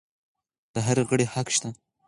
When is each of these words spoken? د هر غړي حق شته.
د 0.73 0.75
هر 0.85 0.97
غړي 1.09 1.25
حق 1.33 1.47
شته. 1.55 1.69